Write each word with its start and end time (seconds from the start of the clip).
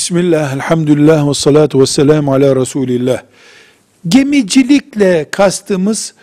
Bismillah, 0.00 0.54
elhamdülillah 0.54 1.28
ve 1.28 1.34
salatu 1.34 1.80
ve 1.80 1.86
selamu 1.86 2.32
ala 2.32 2.56
Resulillah. 2.56 3.22
Gemicilikle 4.08 5.26
kastımız 5.30 6.14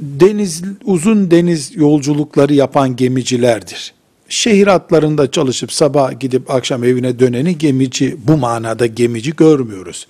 deniz, 0.00 0.62
uzun 0.84 1.30
deniz 1.30 1.76
yolculukları 1.76 2.54
yapan 2.54 2.96
gemicilerdir. 2.96 3.94
Şehir 4.28 4.66
hatlarında 4.66 5.30
çalışıp 5.30 5.72
sabah 5.72 6.20
gidip 6.20 6.50
akşam 6.50 6.84
evine 6.84 7.18
döneni 7.18 7.58
gemici, 7.58 8.16
bu 8.28 8.36
manada 8.36 8.86
gemici 8.86 9.36
görmüyoruz. 9.36 10.06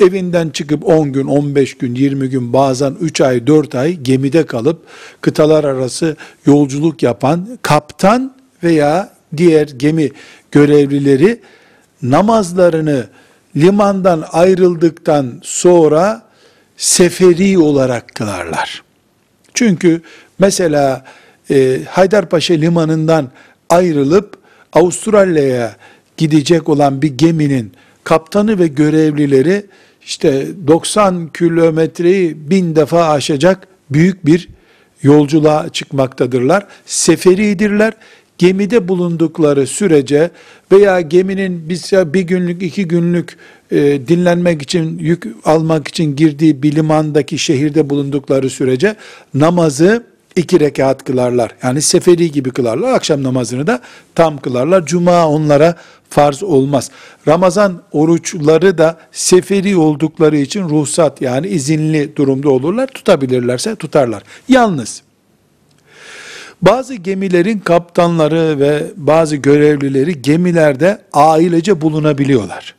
Evinden 0.00 0.50
çıkıp 0.50 0.84
10 0.84 1.12
gün, 1.12 1.26
15 1.26 1.78
gün, 1.78 1.94
20 1.94 2.30
gün, 2.30 2.52
bazen 2.52 2.96
3 3.00 3.20
ay, 3.20 3.46
4 3.46 3.74
ay 3.74 3.96
gemide 3.96 4.46
kalıp 4.46 4.82
kıtalar 5.20 5.64
arası 5.64 6.16
yolculuk 6.46 7.02
yapan 7.02 7.58
kaptan 7.62 8.34
veya 8.62 9.12
diğer 9.36 9.68
gemi 9.68 10.10
görevlileri 10.50 11.40
namazlarını 12.02 13.06
limandan 13.56 14.24
ayrıldıktan 14.32 15.40
sonra 15.42 16.22
seferi 16.76 17.58
olarak 17.58 18.14
kılarlar. 18.14 18.82
Çünkü 19.54 20.02
mesela 20.38 21.04
e, 21.50 21.80
Haydarpaşa 21.88 22.54
limanından 22.54 23.30
ayrılıp 23.68 24.38
Avustralya'ya 24.72 25.76
gidecek 26.16 26.68
olan 26.68 27.02
bir 27.02 27.18
geminin 27.18 27.72
kaptanı 28.04 28.58
ve 28.58 28.66
görevlileri 28.66 29.66
işte 30.02 30.46
90 30.66 31.28
kilometreyi 31.28 32.50
bin 32.50 32.76
defa 32.76 33.10
aşacak 33.10 33.68
büyük 33.90 34.26
bir 34.26 34.48
yolculuğa 35.02 35.68
çıkmaktadırlar. 35.68 36.66
Seferidirler. 36.86 37.92
Gemide 38.40 38.88
bulundukları 38.88 39.66
sürece 39.66 40.30
veya 40.72 41.00
geminin 41.00 41.68
bir, 41.68 42.12
bir 42.14 42.20
günlük, 42.20 42.62
iki 42.62 42.88
günlük 42.88 43.36
e, 43.70 43.78
dinlenmek 44.08 44.62
için, 44.62 44.98
yük 44.98 45.26
almak 45.44 45.88
için 45.88 46.16
girdiği 46.16 46.62
bir 46.62 46.76
limandaki 46.76 47.38
şehirde 47.38 47.90
bulundukları 47.90 48.50
sürece 48.50 48.96
namazı 49.34 50.02
iki 50.36 50.60
rekat 50.60 51.04
kılarlar. 51.04 51.50
Yani 51.62 51.82
seferi 51.82 52.32
gibi 52.32 52.50
kılarlar. 52.50 52.92
Akşam 52.92 53.22
namazını 53.22 53.66
da 53.66 53.80
tam 54.14 54.38
kılarlar. 54.38 54.86
Cuma 54.86 55.28
onlara 55.28 55.76
farz 56.10 56.42
olmaz. 56.42 56.90
Ramazan 57.28 57.82
oruçları 57.92 58.78
da 58.78 58.98
seferi 59.12 59.76
oldukları 59.76 60.36
için 60.36 60.68
ruhsat 60.68 61.22
yani 61.22 61.46
izinli 61.48 62.16
durumda 62.16 62.50
olurlar. 62.50 62.86
Tutabilirlerse 62.86 63.74
tutarlar. 63.74 64.22
Yalnız 64.48 65.02
bazı 66.62 66.94
gemilerin 66.94 67.58
kaptanları 67.58 68.60
ve 68.60 68.82
bazı 68.96 69.36
görevlileri 69.36 70.22
gemilerde 70.22 70.98
ailece 71.12 71.80
bulunabiliyorlar. 71.80 72.74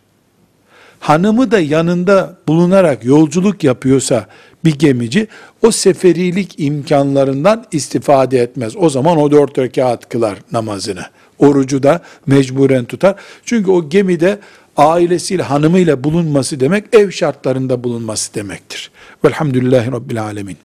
Hanımı 0.99 1.51
da 1.51 1.59
yanında 1.59 2.37
bulunarak 2.47 3.05
yolculuk 3.05 3.63
yapıyorsa 3.63 4.25
bir 4.65 4.79
gemici 4.79 5.27
o 5.61 5.71
seferilik 5.71 6.55
imkanlarından 6.57 7.65
istifade 7.71 8.39
etmez. 8.39 8.73
O 8.77 8.89
zaman 8.89 9.17
o 9.17 9.31
dört 9.31 9.59
rekat 9.59 10.09
kılar 10.09 10.37
namazını. 10.51 11.01
Orucu 11.39 11.83
da 11.83 12.01
mecburen 12.25 12.85
tutar. 12.85 13.15
Çünkü 13.45 13.71
o 13.71 13.89
gemide 13.89 14.39
ailesiyle, 14.77 15.43
hanımıyla 15.43 16.03
bulunması 16.03 16.59
demek 16.59 16.83
ev 16.93 17.11
şartlarında 17.11 17.83
bulunması 17.83 18.33
demektir. 18.33 18.91
Velhamdülillahi 19.25 19.91
Rabbil 19.91 20.23
Alemin. 20.23 20.57